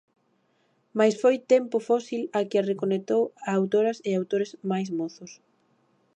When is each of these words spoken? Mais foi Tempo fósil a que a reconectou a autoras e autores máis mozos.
Mais 0.97 1.15
foi 1.21 1.35
Tempo 1.53 1.77
fósil 1.89 2.21
a 2.37 2.39
que 2.49 2.57
a 2.59 2.67
reconectou 2.71 3.23
a 3.47 3.49
autoras 3.59 3.97
e 4.09 4.11
autores 4.13 4.49
máis 4.71 4.89
mozos. 4.99 5.31